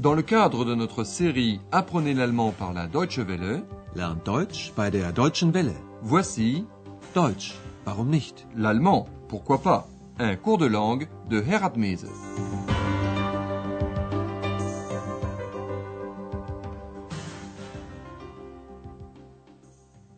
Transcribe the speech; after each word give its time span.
Dans 0.00 0.14
le 0.14 0.22
cadre 0.22 0.64
de 0.64 0.74
notre 0.74 1.04
série 1.04 1.60
Apprenez 1.72 2.14
l'allemand 2.14 2.52
par 2.52 2.72
la 2.72 2.86
Deutsche 2.86 3.18
Welle, 3.18 3.62
Lernt 3.94 4.24
Deutsch 4.24 4.72
bei 4.74 4.90
der 4.90 5.12
Deutschen 5.12 5.52
Welle. 5.52 5.74
voici 6.00 6.64
Deutsch, 7.14 7.52
warum 7.84 8.08
nicht? 8.08 8.46
l'allemand, 8.56 9.06
pourquoi 9.28 9.60
pas, 9.60 9.86
un 10.18 10.36
cours 10.36 10.56
de 10.56 10.64
langue 10.64 11.06
de 11.28 11.42
Herat 11.42 11.74
Mese. 11.76 12.08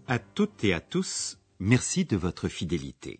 À 0.06 0.20
toutes 0.20 0.62
et 0.62 0.74
à 0.74 0.80
tous, 0.80 1.38
merci 1.59 2.05
de 2.05 2.16
votre 2.16 2.46
fidélité. 2.46 3.19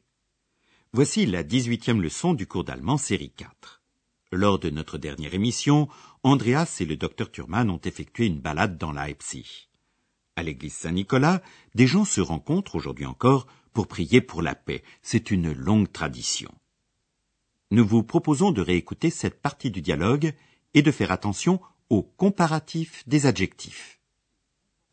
Voici 0.93 1.27
la 1.27 1.43
18e 1.43 2.01
leçon 2.01 2.35
du 2.35 2.47
cours 2.47 2.63
d'allemand 2.63 2.99
série 2.99 3.33
4. 3.37 3.81
Lors 4.35 4.59
de 4.59 4.71
notre 4.71 4.97
dernière 4.97 5.35
émission, 5.35 5.89
Andreas 6.25 6.77
et 6.81 6.85
le 6.85 6.97
docteur 6.97 7.33
Thurman 7.33 7.69
ont 7.69 7.81
effectué 7.85 8.27
une 8.27 8.41
balade 8.41 8.79
dans 8.79 8.93
Leipzig. 8.93 9.69
À 10.37 10.43
l'église 10.45 10.75
Saint-Nicolas, 10.75 11.43
des 11.75 11.89
gens 11.89 12.05
se 12.05 12.21
rencontrent 12.21 12.77
aujourd'hui 12.77 13.07
encore 13.07 13.47
pour 13.73 13.89
prier 13.89 14.21
pour 14.21 14.41
la 14.41 14.55
paix. 14.55 14.83
C'est 15.03 15.31
une 15.33 15.53
longue 15.53 15.91
tradition. 15.91 16.53
Nous 17.73 17.85
vous 17.87 18.03
proposons 18.05 18.53
de 18.53 18.63
réécouter 18.63 19.11
cette 19.11 19.41
partie 19.41 19.71
du 19.71 19.83
dialogue 19.83 20.33
et 20.75 20.83
de 20.83 20.91
faire 20.91 21.11
attention 21.11 21.61
au 21.91 22.03
comparatif 22.03 23.03
des 23.09 23.27
adjectifs. 23.27 23.99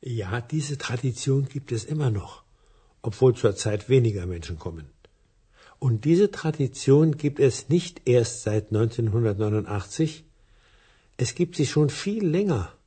Ja, 0.01 0.39
diese 0.41 0.77
Tradition 0.77 1.43
gibt 1.43 1.73
es 1.73 1.83
immer 1.83 2.09
noch, 2.09 2.45
obwohl 3.01 3.35
zurzeit 3.35 3.89
weniger 3.89 4.25
Menschen 4.25 4.57
kommen. 4.57 4.87
Und 5.77 6.05
diese 6.05 6.31
Tradition 6.31 7.17
gibt 7.17 7.39
es 7.39 7.67
nicht 7.69 8.01
erst 8.05 8.43
seit 8.43 8.71
1989, 8.71 10.23
es 11.19 11.35
gibt 11.35 11.57
sie 11.57 11.65
schon 11.65 11.89
viel 11.89 12.25
länger. 12.25 12.79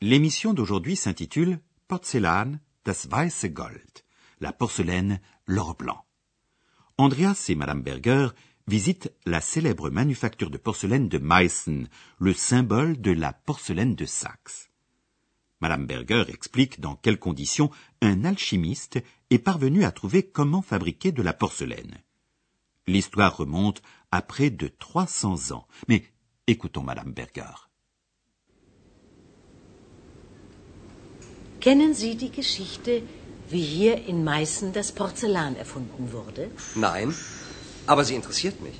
L'émission 0.00 0.54
d'aujourd'hui 0.54 0.96
s'intitule 0.96 1.60
Porzellan, 1.86 2.60
das 2.84 3.10
weiße 3.10 3.50
Gold, 3.50 4.04
la 4.40 4.52
porcelaine, 4.52 5.20
l'or 5.46 5.74
blanc. 5.76 6.00
Andreas 6.96 7.50
et 7.50 7.54
Madame 7.54 7.82
Berger 7.82 8.28
visitent 8.66 9.12
la 9.26 9.42
célèbre 9.42 9.90
manufacture 9.90 10.50
de 10.50 10.56
porcelaine 10.56 11.08
de 11.08 11.18
Meissen, 11.18 11.88
le 12.18 12.32
symbole 12.32 13.00
de 13.00 13.12
la 13.12 13.34
porcelaine 13.34 13.94
de 13.94 14.06
Saxe. 14.06 14.70
Madame 15.60 15.86
Berger 15.86 16.24
explique 16.28 16.80
dans 16.80 16.96
quelles 16.96 17.18
conditions 17.18 17.70
un 18.00 18.24
alchimiste 18.24 18.98
est 19.30 19.38
parvenu 19.38 19.84
à 19.84 19.92
trouver 19.92 20.22
comment 20.22 20.62
fabriquer 20.62 21.12
de 21.12 21.22
la 21.22 21.34
porcelaine. 21.34 21.98
L'histoire 22.86 23.36
remonte 23.36 23.82
à 24.10 24.22
près 24.22 24.50
de 24.50 24.68
300 24.68 25.52
ans. 25.52 25.66
Mais 25.88 26.04
écoutons 26.46 26.84
Madame 26.84 27.12
Berger. 27.12 27.54
Kennen 31.60 31.94
Sie 31.94 32.14
die 32.16 32.30
Geschichte, 32.30 33.02
wie 33.50 33.62
hier 33.62 34.06
in 34.06 34.22
Meißen 34.22 34.72
das 34.72 34.92
Porzellan 34.92 35.56
erfunden 35.56 36.12
wurde? 36.12 36.50
Nein, 36.76 37.14
aber 37.86 38.04
sie 38.04 38.14
interessiert 38.14 38.60
mich. 38.60 38.74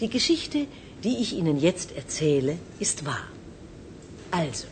Die 0.00 0.08
Geschichte, 0.08 0.66
die 1.04 1.18
ich 1.18 1.34
Ihnen 1.34 1.58
jetzt 1.58 1.92
erzähle, 1.92 2.58
ist 2.78 3.04
wahr. 3.04 3.26
Also, 4.30 4.66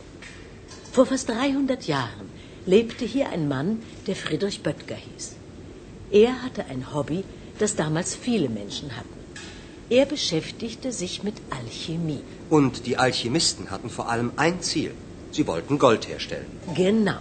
vor 0.91 1.05
fast 1.05 1.29
300 1.29 1.85
Jahren 1.87 2.29
lebte 2.65 3.05
hier 3.05 3.29
ein 3.29 3.47
Mann, 3.47 3.83
der 4.07 4.15
Friedrich 4.15 4.63
Böttger 4.63 4.95
hieß. 4.95 5.35
Er 6.11 6.41
hatte 6.41 6.65
ein 6.65 6.93
Hobby, 6.93 7.23
das 7.59 7.75
damals 7.75 8.15
viele 8.15 8.49
Menschen 8.49 8.95
hatten. 8.95 9.24
Er 9.89 10.05
beschäftigte 10.05 10.91
sich 10.91 11.21
mit 11.21 11.35
Alchemie. 11.51 12.21
Und 12.49 12.87
die 12.87 12.97
Alchemisten 12.97 13.69
hatten 13.69 13.89
vor 13.89 14.09
allem 14.09 14.31
ein 14.35 14.61
Ziel. 14.61 14.91
Sie 15.31 15.45
wollten 15.45 15.77
Gold 15.77 16.07
herstellen. 16.07 16.47
Genau. 16.75 17.19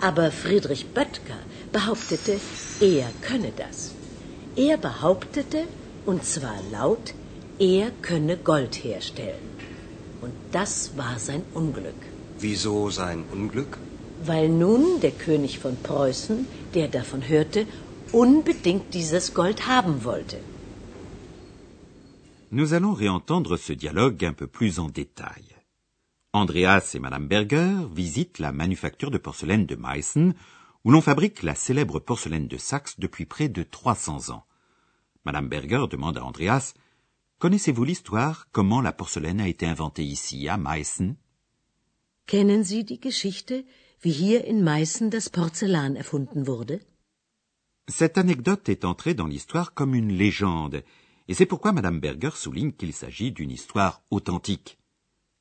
Aber 0.00 0.30
Friedrich 0.30 0.86
Böttger 0.86 1.40
behauptete, 1.72 2.40
er 2.80 3.08
könne 3.20 3.52
das. 3.56 3.92
Er 4.56 4.76
behauptete, 4.78 5.64
und 6.06 6.24
zwar 6.24 6.56
laut, 6.72 7.12
er 7.58 7.90
könne 8.02 8.36
Gold 8.36 8.82
herstellen. 8.82 9.50
Und 10.22 10.32
das 10.52 10.92
war 10.96 11.18
sein 11.18 11.42
Unglück. 11.52 12.00
Wieso 12.38 12.88
sein 12.90 13.24
Unglück? 13.30 13.78
Weil 14.24 14.48
nun 14.48 15.00
der 15.00 15.10
König 15.10 15.58
von 15.58 15.76
Preußen, 15.76 16.46
der 16.74 16.88
davon 16.88 17.28
hörte, 17.28 17.66
unbedingt 18.12 18.94
dieses 18.94 19.34
Gold 19.34 19.66
haben 19.66 20.04
wollte. 20.04 20.38
Nous 22.54 22.72
allons 22.72 22.94
réentendre 22.94 23.56
ce 23.56 23.72
dialogue 23.72 24.24
un 24.24 24.32
peu 24.32 24.46
plus 24.46 24.78
en 24.78 24.88
détail. 24.88 25.42
Andreas 26.32 26.92
et 26.94 27.00
Madame 27.00 27.26
Berger 27.26 27.74
visitent 27.92 28.38
la 28.38 28.52
manufacture 28.52 29.10
de 29.10 29.18
porcelaine 29.18 29.66
de 29.66 29.74
Meissen, 29.74 30.34
où 30.84 30.92
l'on 30.92 31.00
fabrique 31.00 31.42
la 31.42 31.56
célèbre 31.56 31.98
porcelaine 31.98 32.46
de 32.46 32.56
Saxe 32.56 33.00
depuis 33.00 33.24
près 33.24 33.48
de 33.48 33.64
300 33.64 34.30
ans. 34.30 34.44
Madame 35.24 35.48
Berger 35.48 35.86
demande 35.90 36.16
à 36.16 36.24
Andreas 36.24 36.74
Connaissez-vous 37.40 37.82
l'histoire 37.82 38.46
comment 38.52 38.80
la 38.80 38.92
porcelaine 38.92 39.40
a 39.40 39.48
été 39.48 39.66
inventée 39.66 40.04
ici, 40.04 40.48
à 40.48 40.56
Meissen? 40.56 41.16
Kennen 42.28 42.62
Sie 42.62 42.84
die 42.84 43.00
Geschichte, 43.00 43.64
wie 44.00 44.12
hier 44.12 44.44
in 44.46 44.62
Meißen 44.62 45.10
das 45.10 45.28
Porzellan 45.28 45.96
erfunden 45.96 46.46
wurde? 46.46 46.78
Cette 47.88 48.16
anecdote 48.16 48.68
est 48.68 48.84
entrée 48.84 49.14
dans 49.14 49.26
l'histoire 49.26 49.74
comme 49.74 49.96
une 49.96 50.12
légende, 50.12 50.84
et 51.28 51.34
c'est 51.34 51.46
pourquoi 51.46 51.72
Madame 51.72 52.00
Berger 52.00 52.30
souligne 52.34 52.72
qu'il 52.72 52.92
s'agit 52.92 53.32
d'une 53.32 53.50
histoire 53.50 54.02
authentique. 54.10 54.78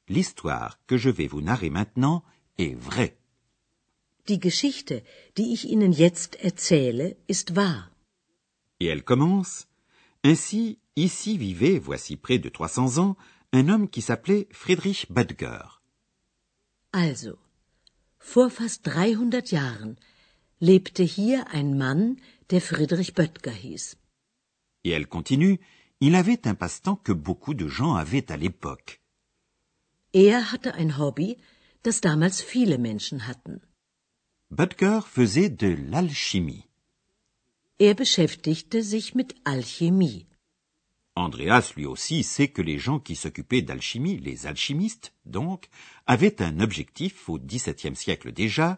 L'histoire 0.07 0.79
que 0.87 0.97
je 0.97 1.09
vais 1.09 1.27
vous 1.27 1.41
narrer 1.41 1.69
maintenant 1.69 2.23
est 2.57 2.75
vraie. 2.75 3.17
Die 4.27 4.39
Geschichte, 4.39 5.03
die 5.35 5.51
ich 5.51 5.65
Ihnen 5.65 5.91
jetzt 5.91 6.37
erzähle, 6.41 7.17
ist 7.27 7.55
wahr. 7.55 7.91
Et 8.79 8.85
elle 8.85 9.03
commence 9.03 9.67
Ainsi, 10.23 10.79
ici 10.95 11.37
vivait, 11.37 11.77
voici 11.79 12.15
près 12.15 12.39
de 12.39 12.47
300 12.47 12.97
ans, 12.99 13.17
un 13.51 13.67
homme 13.67 13.89
qui 13.89 14.01
s'appelait 14.01 14.47
Friedrich 14.51 15.11
Böttger. 15.11 15.81
Also, 16.93 17.37
vor 18.19 18.49
fast 18.49 18.85
300 18.87 19.51
Jahren 19.51 19.97
lebte 20.61 21.03
hier 21.03 21.45
ein 21.51 21.77
Mann, 21.77 22.17
der 22.51 22.61
Friedrich 22.61 23.13
Böttger 23.13 23.51
hieß. 23.51 23.97
Et 24.85 24.91
elle 24.91 25.07
continue 25.07 25.59
Il 26.07 26.15
avait 26.15 26.49
un 26.49 26.53
passe-temps 26.53 26.97
que 26.97 27.13
beaucoup 27.13 27.53
de 27.53 27.69
gens 27.69 27.93
avaient 27.95 28.29
à 28.29 28.35
l'époque. 28.35 29.01
Er 30.13 30.51
hatte 30.51 30.75
ein 30.75 30.91
Hobby, 30.99 31.37
das 31.85 32.01
damals 32.01 32.41
viele 32.41 32.77
Menschen 32.77 33.25
hatten. 33.25 33.61
Böttger 34.51 34.99
faisait 35.15 35.47
de 35.47 35.69
l'alchimie. 35.91 36.65
Er 37.79 37.93
beschäftigte 37.93 38.83
sich 38.83 39.15
mit 39.15 39.33
Alchemie. 39.45 40.25
Andreas 41.15 41.73
lui 41.77 41.85
aussi 41.85 42.23
sait 42.23 42.49
que 42.49 42.61
les 42.61 42.79
gens 42.79 42.99
qui 42.99 43.15
s'occupaient 43.15 43.61
d'alchimie, 43.61 44.17
les 44.17 44.45
alchimistes 44.45 45.13
donc, 45.25 45.69
avaient 46.05 46.41
un 46.41 46.59
objectif 46.59 47.29
au 47.29 47.39
XVIIe 47.39 47.95
siècle 47.95 48.33
déjà, 48.33 48.77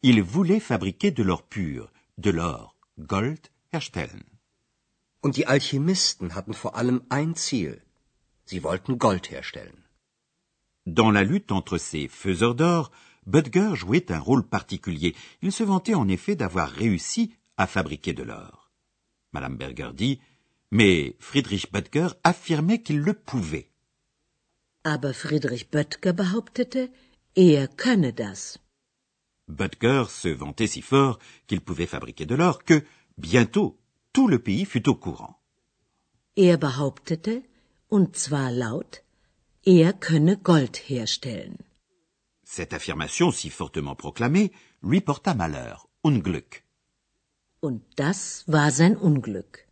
ils 0.00 0.22
voulaient 0.22 0.66
fabriquer 0.72 1.10
de 1.10 1.22
l'or 1.22 1.42
pur, 1.42 1.92
de 2.16 2.30
l'or, 2.30 2.78
Gold, 2.98 3.42
herstellen. 3.74 4.22
Und 5.24 5.36
die 5.38 5.46
Alchemisten 5.46 6.34
hatten 6.34 6.54
vor 6.62 6.72
allem 6.76 6.98
ein 7.08 7.34
Ziel. 7.36 7.80
Sie 8.44 8.62
wollten 8.62 8.98
Gold 8.98 9.30
herstellen. 9.30 9.78
Dans 10.84 11.12
la 11.12 11.22
lutte 11.22 11.52
entre 11.52 11.78
ces 11.78 12.08
faiseurs 12.08 12.56
d'or, 12.56 12.90
Böttger 13.24 13.76
jouait 13.76 14.10
un 14.10 14.18
rôle 14.18 14.44
particulier. 14.48 15.14
Il 15.40 15.52
se 15.52 15.62
vantait 15.62 15.94
en 15.94 16.08
effet 16.08 16.34
d'avoir 16.34 16.68
réussi 16.70 17.34
à 17.56 17.68
fabriquer 17.68 18.14
de 18.14 18.24
l'or. 18.24 18.70
Madame 19.32 19.56
Berger 19.56 19.90
dit 19.94 20.20
Mais 20.72 21.16
Friedrich 21.20 21.70
Böttger 21.70 22.08
affirmait 22.24 22.82
qu'il 22.82 22.98
le 22.98 23.14
pouvait. 23.14 23.70
Aber 24.84 25.14
Friedrich 25.14 25.70
Böttger 25.70 26.12
behauptete, 26.12 26.90
er 27.36 27.68
könne 27.68 28.12
das. 28.12 28.58
Böttger 29.46 30.06
se 30.08 30.28
vantait 30.28 30.66
si 30.66 30.82
fort 30.82 31.20
qu'il 31.46 31.60
pouvait 31.60 31.86
fabriquer 31.86 32.26
de 32.26 32.34
l'or 32.34 32.64
que, 32.64 32.82
bientôt, 33.18 33.78
tout 34.12 34.28
le 34.28 34.38
pays 34.38 34.64
fut 34.64 34.88
au 34.88 34.94
courant. 34.94 35.38
Er 36.36 36.56
behauptete, 36.56 37.42
und 37.88 38.16
zwar 38.16 38.50
laut, 38.50 39.02
er 39.64 39.92
könne 39.92 40.36
Gold 40.36 40.76
herstellen. 40.88 41.56
Cette 42.44 42.74
affirmation 42.74 43.30
si 43.30 43.50
fortement 43.50 43.94
proclamée 43.94 44.52
lui 44.82 45.00
porta 45.00 45.34
malheur, 45.34 45.88
Unglück. 46.04 46.64
Und 47.60 47.80
das 47.96 48.44
war 48.46 48.70
sein 48.70 48.96
Unglück. 48.96 49.68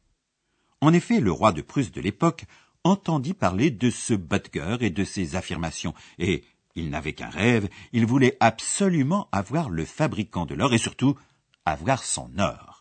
En 0.80 0.92
effet, 0.94 1.20
le 1.20 1.32
roi 1.32 1.52
de 1.52 1.62
Prusse 1.62 1.92
de 1.92 2.00
l'époque 2.00 2.44
entendit 2.84 3.34
parler 3.34 3.70
de 3.70 3.90
ce 3.90 4.14
Böttger 4.14 4.78
et 4.80 4.90
de 4.90 5.04
ses 5.04 5.36
affirmations, 5.36 5.94
et 6.18 6.44
il 6.74 6.88
n'avait 6.88 7.12
qu'un 7.12 7.28
rêve, 7.28 7.68
il 7.92 8.06
voulait 8.06 8.36
absolument 8.40 9.28
avoir 9.32 9.68
le 9.68 9.84
fabricant 9.84 10.46
de 10.46 10.54
l'or 10.54 10.72
et 10.72 10.78
surtout 10.78 11.18
avoir 11.66 12.04
son 12.04 12.30
or. 12.38 12.79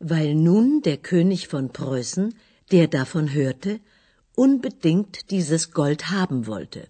Nun 0.00 0.82
der 0.82 0.98
König 0.98 1.48
von 1.48 1.72
Preußen, 1.72 2.34
der 2.70 2.86
davon 2.86 3.32
hörte, 3.32 3.80
unbedingt 4.34 5.30
dieses 5.30 5.72
Gold 5.72 6.10
haben 6.10 6.46
wollte. 6.46 6.86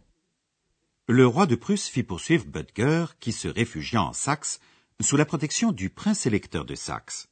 Le 1.08 1.24
roi 1.24 1.46
de 1.46 1.56
Prusse 1.56 1.88
fit 1.88 2.02
poursuivre 2.02 2.46
Böttger, 2.46 3.06
qui 3.20 3.30
se 3.30 3.46
réfugia 3.46 4.02
en 4.02 4.12
Saxe, 4.12 4.58
sous 5.00 5.16
la 5.16 5.24
protection 5.24 5.70
du 5.70 5.88
prince 5.88 6.26
électeur 6.26 6.64
de 6.64 6.74
Saxe. 6.74 7.28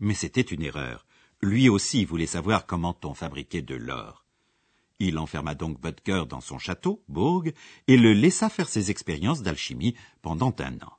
Mais 0.00 0.14
c'était 0.14 0.40
une 0.40 0.62
erreur. 0.62 1.06
Lui 1.40 1.68
aussi 1.68 2.04
voulait 2.04 2.26
savoir 2.26 2.66
comment 2.66 2.96
on 3.04 3.14
fabriquait 3.14 3.62
de 3.62 3.76
l'or. 3.76 4.24
Il 4.98 5.18
enferma 5.18 5.54
donc 5.54 5.80
Böttger 5.80 6.24
dans 6.28 6.40
son 6.40 6.58
château, 6.58 7.04
Bourg, 7.08 7.44
et 7.86 7.96
le 7.96 8.12
laissa 8.12 8.48
faire 8.48 8.68
ses 8.68 8.90
expériences 8.90 9.42
d'alchimie 9.42 9.94
pendant 10.20 10.54
un 10.58 10.74
an. 10.80 10.92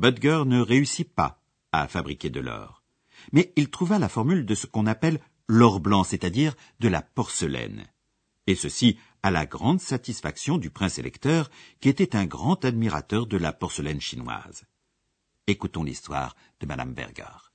Böttger 0.00 0.42
ne 0.46 0.60
réussit 0.60 1.08
pas 1.08 1.40
à 1.70 1.86
fabriquer 1.86 2.30
de 2.30 2.40
l'or, 2.40 2.83
mais 3.32 3.52
il 3.56 3.70
trouva 3.70 3.98
la 3.98 4.08
formule 4.08 4.46
de 4.46 4.54
ce 4.54 4.66
qu'on 4.66 4.86
appelle 4.86 5.20
l'or 5.48 5.80
blanc, 5.80 6.04
c'est-à-dire 6.04 6.54
de 6.80 6.88
la 6.88 7.02
porcelaine. 7.02 7.86
Et 8.46 8.54
ceci 8.54 8.98
à 9.22 9.30
la 9.30 9.46
grande 9.46 9.80
satisfaction 9.80 10.58
du 10.58 10.70
prince 10.70 10.98
électeur, 10.98 11.50
qui 11.80 11.88
était 11.88 12.14
un 12.14 12.26
grand 12.26 12.62
admirateur 12.64 13.26
de 13.26 13.38
la 13.38 13.52
porcelaine 13.52 14.00
chinoise. 14.00 14.64
Écoutons 15.46 15.84
l'histoire 15.84 16.36
de 16.60 16.66
Madame 16.66 16.92
Berger. 16.92 17.50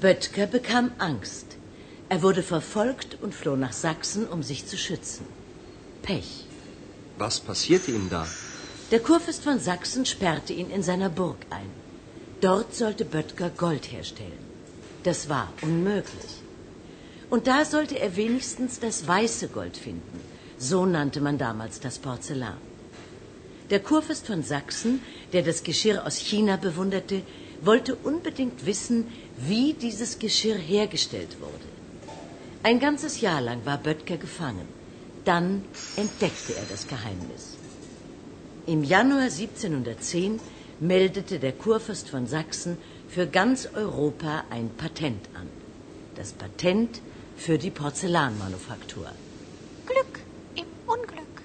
Böttger 0.00 0.46
bekam 0.46 0.92
Angst. 0.98 1.56
Er 2.08 2.22
wurde 2.22 2.42
verfolgt 2.42 3.18
und 3.20 3.34
floh 3.34 3.56
nach 3.56 3.72
Sachsen, 3.72 4.26
um 4.26 4.42
sich 4.42 4.66
zu 4.66 4.76
schützen. 4.78 5.26
Pech. 6.02 6.46
Was 7.18 7.40
passierte 7.40 7.90
ihm 7.90 8.08
da? 8.08 8.26
Der 8.90 9.00
Kurfürst 9.00 9.42
von 9.42 9.58
Sachsen 9.58 10.06
sperrte 10.06 10.52
ihn 10.54 10.70
in 10.70 10.82
seiner 10.82 11.10
Burg 11.10 11.40
ein. 11.50 11.70
Dort 12.40 12.74
sollte 12.74 13.04
Böttger 13.04 13.50
Gold 13.50 13.90
herstellen. 13.90 14.44
Das 15.02 15.28
war 15.28 15.52
unmöglich. 15.60 16.42
Und 17.30 17.46
da 17.48 17.64
sollte 17.64 17.98
er 17.98 18.16
wenigstens 18.16 18.78
das 18.78 19.06
weiße 19.06 19.48
Gold 19.48 19.76
finden. 19.76 20.20
So 20.56 20.86
nannte 20.86 21.20
man 21.20 21.36
damals 21.38 21.80
das 21.80 21.98
Porzellan. 21.98 22.58
Der 23.70 23.80
Kurfürst 23.80 24.26
von 24.26 24.42
Sachsen, 24.42 25.00
der 25.32 25.42
das 25.42 25.62
Geschirr 25.62 26.06
aus 26.06 26.16
China 26.16 26.56
bewunderte, 26.56 27.22
wollte 27.60 27.96
unbedingt 27.96 28.64
wissen, 28.64 29.08
wie 29.36 29.74
dieses 29.74 30.18
Geschirr 30.18 30.56
hergestellt 30.56 31.40
wurde. 31.40 31.68
Ein 32.62 32.78
ganzes 32.78 33.20
Jahr 33.20 33.40
lang 33.40 33.64
war 33.64 33.78
Böttger 33.78 34.16
gefangen. 34.16 34.68
Dann 35.24 35.64
entdeckte 35.96 36.54
er 36.54 36.66
das 36.70 36.86
Geheimnis. 36.86 37.58
Im 38.66 38.84
Januar 38.84 39.24
1710 39.24 40.40
meldete 40.80 41.38
der 41.38 41.52
Kurfürst 41.52 42.08
von 42.08 42.26
Sachsen 42.26 42.78
für 43.08 43.26
ganz 43.26 43.68
Europa 43.74 44.44
ein 44.50 44.70
Patent 44.76 45.28
an. 45.34 45.48
Das 46.14 46.32
Patent 46.32 47.00
für 47.36 47.58
die 47.58 47.70
Porzellanmanufaktur. 47.70 49.10
Glück 49.86 50.20
im 50.56 50.66
Unglück. 50.86 51.42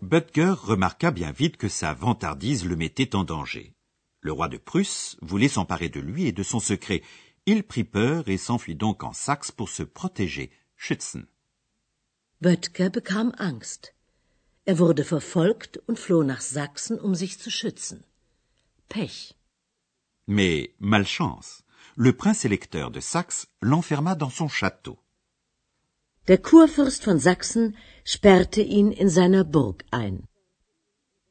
Böttger 0.00 0.68
remarqua 0.68 1.10
bien 1.10 1.32
vite 1.38 1.56
que 1.56 1.68
sa 1.68 1.94
vantardise 1.94 2.64
le 2.64 2.76
mettait 2.76 3.14
en 3.14 3.24
danger. 3.24 3.72
Le 4.20 4.32
roi 4.32 4.48
de 4.48 4.58
Prusse 4.58 5.16
voulait 5.22 5.48
s'emparer 5.48 5.88
de 5.88 6.00
lui 6.00 6.26
et 6.26 6.32
de 6.32 6.42
son 6.42 6.60
secret. 6.60 7.02
Il 7.46 7.62
prit 7.62 7.84
peur 7.84 8.28
et 8.28 8.38
s'enfuit 8.38 8.74
donc 8.74 9.04
en 9.04 9.12
Saxe 9.12 9.52
pour 9.52 9.68
se 9.68 9.84
protéger, 9.84 10.50
schützen. 10.76 11.26
Böttger 12.40 12.90
bekam 12.90 13.32
Angst. 13.38 13.95
Er 14.70 14.76
wurde 14.78 15.04
verfolgt 15.04 15.72
und 15.86 15.98
floh 16.04 16.24
nach 16.32 16.40
Sachsen, 16.40 16.98
um 17.06 17.14
sich 17.14 17.38
zu 17.42 17.50
schützen. 17.58 17.98
Pech. 18.88 19.34
Mais 20.26 20.68
malchance, 20.78 21.62
le 22.04 22.12
prince 22.12 22.44
électeur 22.44 22.90
de 22.90 23.00
Saxe 23.00 23.46
l'enferma 23.60 24.14
dans 24.22 24.34
son 24.38 24.48
château. 24.48 24.98
Der 26.28 26.38
Kurfürst 26.38 27.04
von 27.04 27.18
Sachsen 27.20 27.76
sperrte 28.04 28.60
ihn 28.60 28.90
in 28.90 29.08
seiner 29.08 29.44
Burg 29.44 29.84
ein. 29.92 30.16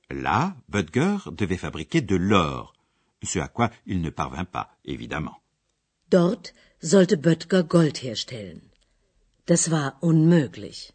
Là, 0.10 0.56
Böttger 0.70 1.18
devait 1.32 1.64
fabriquer 1.66 2.02
de 2.02 2.16
l'or, 2.16 2.74
ce 3.22 3.40
à 3.40 3.50
quoi 3.50 3.70
il 3.86 4.02
ne 4.02 4.12
parvint 4.12 4.50
pas, 4.56 4.68
évidemment. 4.86 5.38
Dort 6.10 6.54
sollte 6.80 7.18
Böttger 7.18 7.64
Gold 7.64 8.02
herstellen. 8.02 8.62
Das 9.46 9.72
war 9.72 9.98
unmöglich. 10.02 10.94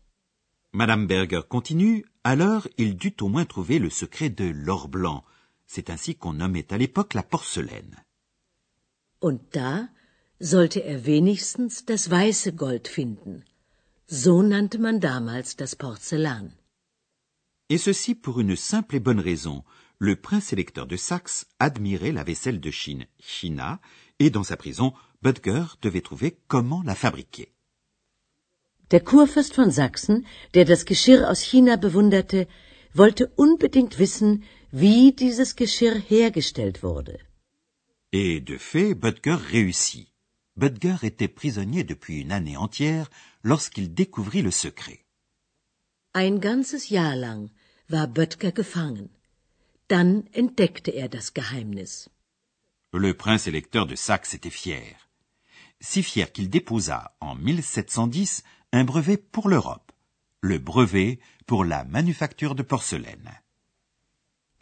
Madame 0.73 1.07
Berger 1.07 1.43
continue, 1.43 2.05
alors 2.25 2.69
il 2.77 2.97
dut 2.97 3.17
au 3.21 3.29
moins 3.29 3.45
trouver 3.45 3.79
le 3.79 3.91
secret 3.91 4.31
de 4.31 4.45
l'or 4.45 4.89
blanc. 4.89 5.25
C'est 5.67 5.91
ainsi 5.91 6.15
qu'on 6.17 6.33
nommait 6.35 6.73
à 6.73 6.79
l'époque 6.79 7.15
la 7.15 7.23
porcelaine. 7.23 7.97
Und 9.21 9.41
da 9.53 9.89
sollte 10.41 10.83
er 10.83 11.05
wenigstens 11.05 11.85
das 11.85 12.11
weiße 12.11 12.53
Gold 12.53 12.89
finden. 12.89 13.45
So 14.09 14.43
nannte 14.43 14.79
man 14.79 14.99
damals 14.99 15.57
das 15.57 15.77
Porzellan. 15.77 16.51
Et 17.69 17.79
ceci 17.79 18.15
pour 18.15 18.41
une 18.41 18.57
simple 18.57 18.97
et 18.97 19.01
bonne 19.01 19.21
raison. 19.21 19.63
Le 19.99 20.17
prince 20.17 20.53
électeur 20.53 20.87
de 20.87 20.97
Saxe 20.97 21.47
admirait 21.59 22.11
la 22.11 22.25
vaisselle 22.25 22.59
de 22.59 22.71
Chine, 22.71 23.07
China, 23.19 23.81
et 24.19 24.31
dans 24.31 24.43
sa 24.43 24.57
prison, 24.57 24.95
Böttger 25.23 25.65
devait 25.83 26.01
trouver 26.01 26.39
comment 26.49 26.83
la 26.83 26.95
fabriquer. 26.95 27.53
Der 28.91 29.01
Kurfürst 29.01 29.55
von 29.55 29.71
Sachsen, 29.71 30.27
der 30.55 30.65
das 30.65 30.85
Geschirr 30.85 31.31
aus 31.31 31.41
China 31.41 31.77
bewunderte, 31.77 32.49
wollte 32.93 33.29
unbedingt 33.37 33.99
wissen, 33.99 34.45
wie 34.73 35.13
dieses 35.13 35.55
Geschirr 35.57 35.97
hergestellt 35.99 36.83
wurde. 36.83 37.19
Et 38.13 38.41
de 38.41 38.59
fait, 38.59 38.95
Böttger 38.95 39.39
réussit. 39.53 40.09
Böttger 40.57 40.99
était 41.03 41.29
prisonnier 41.29 41.85
depuis 41.85 42.21
une 42.23 42.33
année 42.33 42.57
entière 42.57 43.09
lorsqu'il 43.43 43.95
découvrit 43.95 44.43
le 44.43 44.51
secret. 44.51 45.01
Ein 46.13 46.41
ganzes 46.41 46.89
Jahr 46.89 47.15
lang 47.15 47.51
war 47.89 48.09
Böttger 48.09 48.51
gefangen. 48.51 49.11
Dann 49.87 50.27
entdeckte 50.33 50.91
er 50.91 51.09
das 51.09 51.33
Geheimnis. 51.35 52.11
Le 52.93 53.15
prince 53.15 53.47
électeur 53.47 53.87
de 53.87 53.95
Saxe 53.97 54.35
était 54.35 54.51
fier. 54.51 54.97
Si 55.81 56.03
fier 56.03 56.33
qu'il 56.33 56.51
déposa 56.51 57.17
en 57.21 57.35
1710 57.35 58.45
un 58.73 58.85
brevet 58.85 59.17
pour 59.17 59.49
l'Europe, 59.49 59.93
le 60.43 60.59
brevet 60.59 61.19
pour 61.47 61.65
la 61.65 61.85
manufacture 61.85 62.55
de 62.55 62.63
porcelaine. 62.63 63.31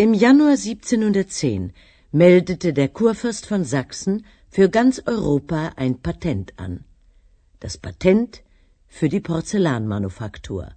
Im 0.00 0.15
Januar 0.15 0.56
1710 0.56 1.73
meldete 2.12 2.73
der 2.73 2.88
Kurfürst 2.88 3.47
von 3.47 3.64
Sachsen 3.64 4.25
für 4.49 4.69
ganz 4.71 5.02
Europa 5.07 5.73
ein 5.76 6.00
Patent 6.00 6.52
an. 6.57 6.85
Das 7.61 7.76
Patent 7.76 8.43
für 8.87 9.09
die 9.09 9.21
Porzellanmanufaktur. 9.21 10.69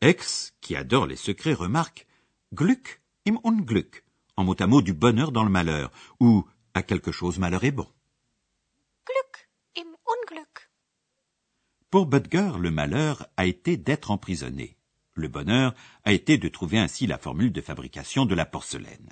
Aix, 0.00 0.52
qui 0.60 0.76
adore 0.76 1.08
les 1.08 1.22
secrets, 1.22 1.58
remarque 1.58 2.06
Glück 2.54 3.00
im 3.24 3.36
Unglück, 3.36 4.04
en 4.36 4.44
mot 4.44 4.60
à 4.60 4.66
mot 4.66 4.80
du 4.80 4.94
bonheur 4.94 5.30
dans 5.30 5.44
le 5.44 5.50
malheur, 5.50 5.92
ou 6.20 6.44
à 6.72 6.82
quelque 6.82 7.12
chose 7.12 7.38
malheur 7.38 7.64
est 7.64 7.72
bon. 7.72 7.88
Glück 9.04 9.48
im 9.76 9.96
Unglück. 10.06 10.70
Pour 11.90 12.06
Böttger, 12.06 12.52
le 12.60 12.70
malheur 12.70 13.26
a 13.36 13.46
été 13.46 13.76
d'être 13.76 14.12
emprisonné. 14.12 14.76
Le 15.14 15.26
bonheur 15.26 15.74
a 16.04 16.12
été 16.12 16.38
de 16.38 16.46
trouver 16.46 16.78
ainsi 16.78 17.08
la 17.08 17.18
formule 17.18 17.52
de 17.52 17.60
fabrication 17.60 18.26
de 18.26 18.34
la 18.36 18.46
porcelaine. 18.46 19.10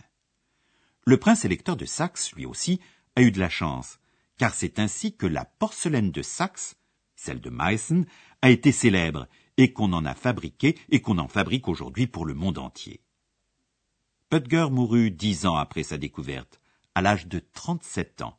Le 1.04 1.16
prince 1.16 1.44
électeur 1.44 1.76
de 1.76 1.84
Saxe, 1.84 2.32
lui 2.34 2.46
aussi, 2.46 2.80
a 3.16 3.22
eu 3.22 3.32
de 3.32 3.40
la 3.40 3.48
chance, 3.48 3.98
car 4.36 4.54
c'est 4.54 4.78
ainsi 4.78 5.16
que 5.16 5.26
la 5.26 5.44
porcelaine 5.44 6.12
de 6.12 6.22
Saxe, 6.22 6.76
celle 7.16 7.40
de 7.40 7.50
Meissen, 7.50 8.06
a 8.42 8.50
été 8.50 8.70
célèbre 8.70 9.26
et 9.56 9.72
qu'on 9.72 9.92
en 9.92 10.04
a 10.04 10.14
fabriqué 10.14 10.78
et 10.88 11.02
qu'on 11.02 11.18
en 11.18 11.26
fabrique 11.26 11.66
aujourd'hui 11.66 12.06
pour 12.06 12.26
le 12.26 12.34
monde 12.34 12.58
entier. 12.58 13.00
Pöttger 14.30 14.68
mourut 14.70 15.10
dix 15.10 15.46
ans 15.46 15.56
après 15.56 15.82
sa 15.82 15.98
découverte, 15.98 16.60
à 16.94 17.02
l'âge 17.02 17.26
de 17.26 17.40
37 17.40 18.22
ans. 18.22 18.38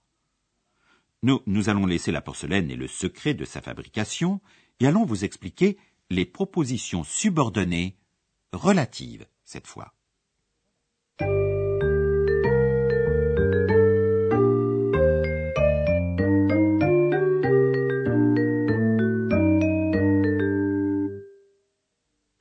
Nous, 1.21 1.41
nous 1.47 1.69
allons 1.69 1.85
laisser 1.85 2.11
la 2.11 2.21
porcelaine 2.21 2.71
et 2.71 2.75
le 2.75 2.87
secret 2.87 3.33
de 3.33 3.45
sa 3.45 3.61
fabrication 3.61 4.39
et 4.79 4.87
allons 4.87 5.05
vous 5.05 5.25
expliquer 5.25 5.77
les 6.09 6.25
propositions 6.25 7.03
subordonnées 7.03 7.97
relatives 8.53 9.27
cette 9.43 9.67
fois. 9.67 9.93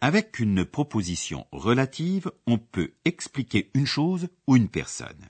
Avec 0.00 0.38
une 0.38 0.64
proposition 0.64 1.46
relative, 1.52 2.30
on 2.46 2.56
peut 2.56 2.92
expliquer 3.04 3.70
une 3.74 3.86
chose 3.86 4.28
ou 4.46 4.56
une 4.56 4.68
personne. 4.68 5.28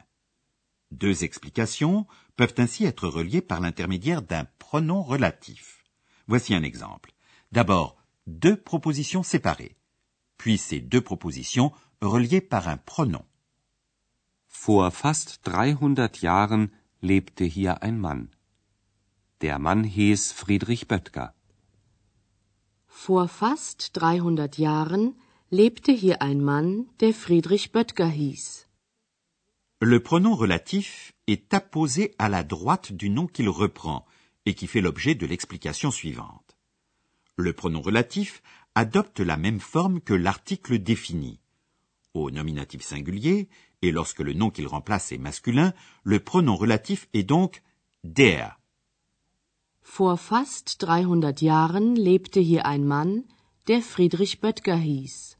Deux 0.90 1.24
explications 1.24 2.06
peuvent 2.36 2.54
ainsi 2.58 2.84
être 2.84 3.08
reliées 3.08 3.42
par 3.42 3.60
l'intermédiaire 3.60 4.22
d'un 4.22 4.46
pronom 4.58 5.02
relatif. 5.02 5.84
Voici 6.26 6.54
un 6.54 6.62
exemple. 6.62 7.12
D'abord, 7.52 7.96
deux 8.26 8.56
propositions 8.56 9.22
séparées, 9.22 9.76
puis 10.36 10.58
ces 10.58 10.80
deux 10.80 11.00
propositions 11.00 11.72
reliées 12.00 12.40
par 12.40 12.68
un 12.68 12.76
pronom. 12.76 13.24
Vor 14.48 14.92
fast 14.92 15.40
300 15.44 16.22
Jahren 16.22 16.68
lebte 17.02 17.44
hier 17.44 17.82
ein 17.82 17.98
Mann. 17.98 18.28
Der 19.40 19.58
Mann 19.58 19.84
hieß 19.84 20.32
Friedrich 20.32 20.88
Böttger. 20.88 21.34
Vor 22.88 23.28
fast 23.28 23.96
300 23.96 24.58
Jahren 24.58 25.14
lebte 25.50 25.92
hier 25.92 26.20
ein 26.22 26.40
Mann, 26.40 26.88
der 27.00 27.14
Friedrich 27.14 27.72
Böttger 27.72 28.08
hieß. 28.08 28.67
Le 29.80 30.00
pronom 30.00 30.34
relatif 30.34 31.12
est 31.28 31.54
apposé 31.54 32.12
à 32.18 32.28
la 32.28 32.42
droite 32.42 32.92
du 32.92 33.10
nom 33.10 33.28
qu'il 33.28 33.48
reprend 33.48 34.04
et 34.44 34.54
qui 34.54 34.66
fait 34.66 34.80
l'objet 34.80 35.14
de 35.14 35.24
l'explication 35.24 35.92
suivante. 35.92 36.56
Le 37.36 37.52
pronom 37.52 37.80
relatif 37.80 38.42
adopte 38.74 39.20
la 39.20 39.36
même 39.36 39.60
forme 39.60 40.00
que 40.00 40.14
l'article 40.14 40.80
défini. 40.80 41.38
Au 42.12 42.32
nominatif 42.32 42.82
singulier, 42.82 43.48
et 43.82 43.92
lorsque 43.92 44.18
le 44.18 44.32
nom 44.32 44.50
qu'il 44.50 44.66
remplace 44.66 45.12
est 45.12 45.18
masculin, 45.18 45.72
le 46.02 46.18
pronom 46.18 46.56
relatif 46.56 47.08
est 47.12 47.22
donc 47.22 47.62
der. 48.02 48.58
Vor 49.84 50.18
fast 50.18 50.78
300 50.80 51.40
Jahren 51.40 51.94
lebte 51.94 52.40
hier 52.40 52.66
ein 52.66 52.84
Mann, 52.84 53.22
der 53.68 53.80
Friedrich 53.80 54.40
Böttger 54.40 54.76
hieß. 54.76 55.37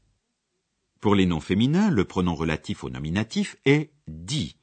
Pour 0.99 1.15
les 1.15 1.25
noms 1.25 1.39
féminins, 1.39 1.89
le 1.89 2.03
pronom 2.05 2.35
relatif 2.35 2.83
au 2.83 2.89
nominatif 2.89 3.55
est 3.65 3.91
die. 4.07 4.57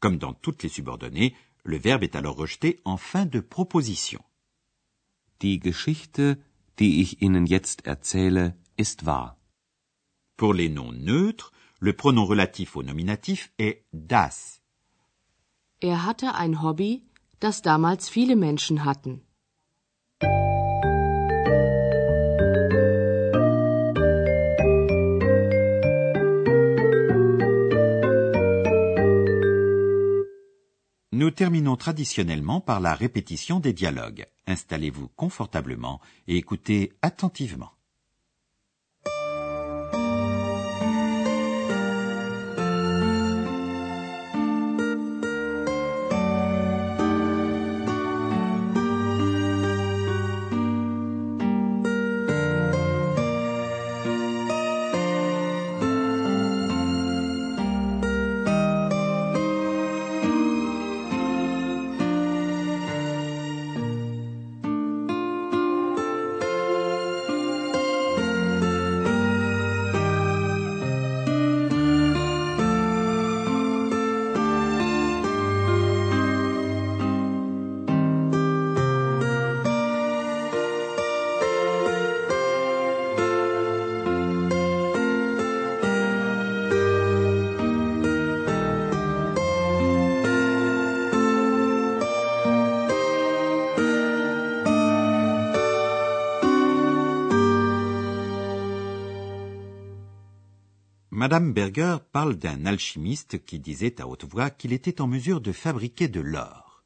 Comme 0.00 0.18
dans 0.18 0.34
toutes 0.34 0.62
les 0.62 0.68
subordonnées, 0.68 1.34
le 1.64 1.78
verbe 1.78 2.02
est 2.02 2.16
alors 2.16 2.36
rejeté 2.36 2.80
en 2.84 2.96
fin 2.96 3.24
de 3.24 3.40
proposition. 3.40 4.20
Die 5.40 5.60
Geschichte, 5.60 6.38
die 6.78 7.00
ich 7.00 7.22
Ihnen 7.22 7.46
jetzt 7.46 7.86
erzähle, 7.86 8.56
ist 8.76 9.06
wahr. 9.06 9.38
Pour 10.36 10.54
les 10.54 10.68
noms 10.68 10.92
neutres, 10.92 11.52
le 11.80 11.92
pronom 11.94 12.24
relatif 12.24 12.76
au 12.76 12.82
nominatif 12.82 13.52
est 13.58 13.84
das. 13.92 14.60
Er 15.80 16.04
hatte 16.04 16.34
ein 16.34 16.62
Hobby, 16.62 17.02
das 17.40 17.62
damals 17.62 18.08
viele 18.08 18.36
Menschen 18.36 18.84
hatten. 18.84 19.22
Nous 31.22 31.30
terminons 31.30 31.76
traditionnellement 31.76 32.60
par 32.60 32.80
la 32.80 32.96
répétition 32.96 33.60
des 33.60 33.72
dialogues. 33.72 34.26
Installez-vous 34.48 35.06
confortablement 35.14 36.00
et 36.26 36.36
écoutez 36.36 36.94
attentivement. 37.00 37.70
Madame 101.22 101.52
Berger 101.52 101.98
parle 102.10 102.34
d'un 102.34 102.66
alchimiste 102.66 103.44
qui 103.44 103.60
disait 103.60 104.00
à 104.00 104.08
haute 104.08 104.24
voix 104.24 104.50
qu'il 104.50 104.72
était 104.72 105.00
en 105.00 105.06
mesure 105.06 105.40
de 105.40 105.52
fabriquer 105.52 106.08
de 106.08 106.20
l'or. 106.20 106.82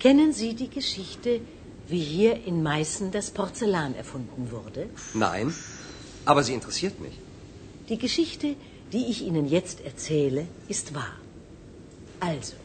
Kennen 0.00 0.32
Sie 0.32 0.54
die 0.54 0.68
Geschichte, 0.68 1.40
wie 1.86 2.00
hier 2.00 2.34
in 2.44 2.60
Meißen 2.64 3.12
das 3.12 3.30
Porzellan 3.30 3.94
erfunden 3.94 4.50
wurde? 4.50 4.88
Nein, 5.14 5.54
aber 6.24 6.42
sie 6.42 6.54
interessiert 6.54 6.98
mich. 6.98 7.16
Die 7.88 7.98
Geschichte, 7.98 8.56
die 8.92 9.04
ich 9.12 9.22
Ihnen 9.22 9.46
jetzt 9.46 9.80
erzähle, 9.80 10.48
ist 10.66 10.92
wahr. 10.92 11.16
Also, 12.18 12.56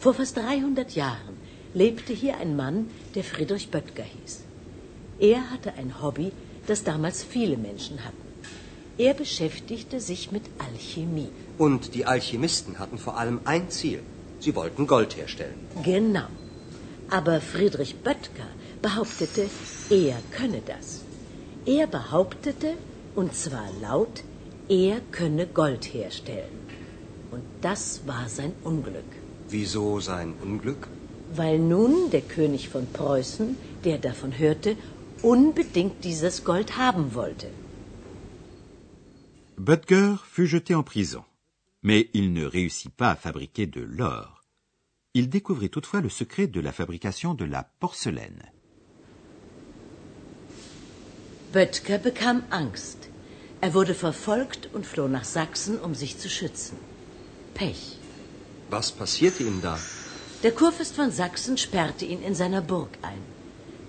vor 0.00 0.14
fast 0.14 0.36
300 0.38 0.96
Jahren 0.96 1.36
lebte 1.72 2.12
hier 2.12 2.38
ein 2.38 2.56
Mann, 2.56 2.90
der 3.14 3.22
Friedrich 3.22 3.70
Böttger 3.70 4.08
hieß. 4.16 4.40
Er 5.20 5.50
hatte 5.52 5.74
ein 5.74 6.02
Hobby, 6.02 6.32
das 6.66 6.84
damals 6.84 7.22
viele 7.22 7.56
Menschen 7.56 8.04
hatten. 8.04 8.26
Er 8.98 9.14
beschäftigte 9.14 10.00
sich 10.00 10.32
mit 10.32 10.42
Alchemie. 10.58 11.28
Und 11.58 11.94
die 11.94 12.06
Alchemisten 12.06 12.78
hatten 12.78 12.98
vor 12.98 13.18
allem 13.18 13.40
ein 13.44 13.70
Ziel. 13.70 14.00
Sie 14.40 14.54
wollten 14.54 14.86
Gold 14.86 15.16
herstellen. 15.16 15.58
Genau. 15.82 16.28
Aber 17.10 17.40
Friedrich 17.40 17.96
Böttger 17.96 18.48
behauptete, 18.82 19.48
er 19.90 20.16
könne 20.30 20.60
das. 20.66 21.02
Er 21.66 21.86
behauptete, 21.86 22.74
und 23.14 23.34
zwar 23.34 23.68
laut, 23.80 24.22
er 24.68 25.00
könne 25.12 25.46
Gold 25.46 25.84
herstellen. 25.92 26.56
Und 27.30 27.42
das 27.60 28.02
war 28.06 28.28
sein 28.28 28.52
Unglück. 28.64 29.10
Wieso 29.48 30.00
sein 30.00 30.34
Unglück? 30.42 30.88
Weil 31.34 31.58
nun 31.58 32.10
der 32.10 32.22
König 32.22 32.68
von 32.68 32.86
Preußen, 32.92 33.56
der 33.84 33.98
davon 33.98 34.38
hörte, 34.38 34.76
unbedingt 35.22 36.04
dieses 36.04 36.44
Gold 36.44 36.76
haben 36.76 37.14
wollte. 37.14 37.48
Butger 39.56 40.18
fut 40.24 40.46
jeté 40.46 40.74
en 40.74 40.82
prison, 40.82 41.24
mais 41.82 42.08
il 42.12 42.32
ne 42.32 42.44
réussit 42.44 42.92
pas 42.94 43.10
à 43.12 43.16
fabriquer 43.16 43.66
de 43.66 43.80
l'or. 43.80 44.42
Il 45.14 45.30
découvrit 45.30 45.70
toutefois 45.70 46.02
le 46.02 46.10
secret 46.10 46.46
de 46.46 46.60
la 46.60 46.72
fabrication 46.72 47.34
de 47.34 47.46
la 47.46 47.64
porcelaine. 47.80 48.42
Böttger 51.52 51.98
bekam 51.98 52.42
Angst. 52.50 53.08
Er 53.62 53.72
wurde 53.72 53.94
verfolgt 53.94 54.68
und 54.74 54.84
floh 54.84 55.08
nach 55.08 55.24
Sachsen, 55.24 55.80
um 55.80 55.94
sich 55.94 56.18
zu 56.18 56.28
schützen. 56.28 56.76
Pech. 57.54 57.98
Was 58.68 58.92
passierte 58.92 59.42
ihm 59.42 59.62
da? 59.62 59.78
Der 60.42 60.52
Kurfürst 60.52 60.94
von 60.94 61.10
Sachsen 61.10 61.56
sperrte 61.56 62.04
ihn 62.04 62.22
in 62.22 62.34
seiner 62.34 62.60
Burg 62.60 62.98
ein. 63.00 63.35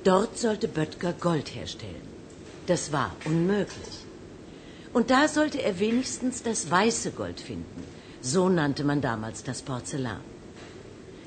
Dort 0.03 0.37
sollte 0.37 0.67
Böttger 0.67 1.13
Gold 1.13 1.53
herstellen. 1.55 2.07
Das 2.65 2.91
war 2.91 3.15
unmöglich. 3.25 4.05
Und 4.93 5.09
da 5.09 5.27
sollte 5.27 5.61
er 5.61 5.79
wenigstens 5.79 6.43
das 6.43 6.71
weiße 6.71 7.11
Gold 7.11 7.39
finden. 7.39 7.83
So 8.21 8.49
nannte 8.49 8.83
man 8.83 9.01
damals 9.01 9.43
das 9.43 9.61
Porzellan. 9.61 10.21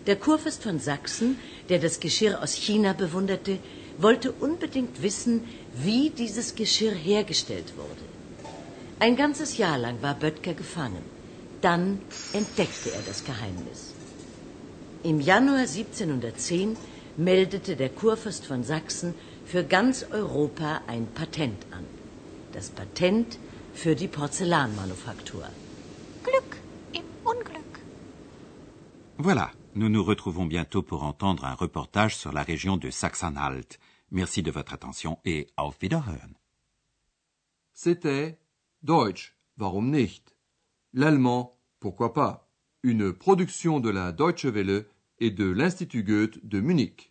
Der 0.06 0.16
Kurfürst 0.16 0.62
von 0.62 0.80
Sachsen, 0.80 1.38
der 1.68 1.78
das 1.78 2.00
Geschirr 2.00 2.42
aus 2.42 2.54
China 2.54 2.94
bewunderte, 2.94 3.58
wollte 3.98 4.32
unbedingt 4.32 5.02
wissen, 5.02 5.44
wie 5.74 6.10
dieses 6.10 6.54
Geschirr 6.54 6.94
hergestellt 6.94 7.74
wurde. 7.76 8.04
Ein 8.98 9.16
ganzes 9.16 9.56
Jahr 9.58 9.78
lang 9.78 10.02
war 10.02 10.14
Böttger 10.14 10.54
gefangen. 10.54 11.04
Dann 11.60 12.00
entdeckte 12.32 12.90
er 12.92 13.02
das 13.06 13.24
Geheimnis. 13.24 13.92
Im 15.02 15.20
Januar 15.20 15.60
1710 15.60 16.76
meldete 17.20 17.76
der 17.76 17.90
Kurfürst 17.90 18.46
von 18.46 18.62
Sachsen 18.64 19.14
für 19.44 19.62
ganz 19.62 20.06
Europa 20.10 20.80
ein 20.86 21.06
Patent 21.06 21.60
an. 21.70 21.84
Das 22.52 22.70
Patent 22.70 23.38
für 23.74 23.94
die 23.94 24.08
Porzellanmanufaktur. 24.08 25.44
Glück 26.24 26.56
im 26.92 27.04
Unglück. 27.24 27.72
Voilà, 29.18 29.50
nous 29.74 29.90
nous 29.90 30.02
retrouvons 30.02 30.46
bientôt 30.46 30.82
pour 30.82 31.02
entendre 31.02 31.44
un 31.44 31.54
reportage 31.54 32.16
sur 32.16 32.32
la 32.32 32.42
région 32.42 32.76
de 32.78 32.90
Sachsen-Anhalt. 32.90 33.78
Merci 34.10 34.42
de 34.42 34.50
votre 34.50 34.72
attention 34.72 35.18
et 35.24 35.46
auf 35.56 35.80
Wiederhören. 35.82 36.34
C'était 37.74 38.38
Deutsch, 38.82 39.36
warum 39.58 39.90
nicht? 39.90 40.34
L'allemand, 40.92 41.56
pourquoi 41.80 42.12
pas? 42.12 42.48
Une 42.82 43.12
production 43.12 43.78
de 43.78 43.90
la 43.90 44.10
Deutsche 44.10 44.46
Welle 44.46 44.86
et 45.18 45.30
de 45.30 45.44
l'Institut 45.44 46.02
Goethe 46.02 46.40
de 46.42 46.60
Munich. 46.60 47.09